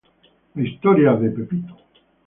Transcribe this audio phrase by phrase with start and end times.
[0.57, 1.31] La historia de